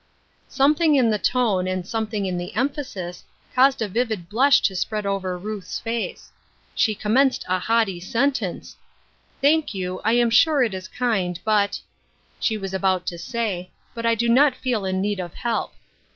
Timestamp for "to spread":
4.61-5.05